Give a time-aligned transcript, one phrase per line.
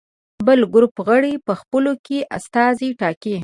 [0.45, 3.35] بل ګروپ غړي په خپلو کې استازي ټاکي.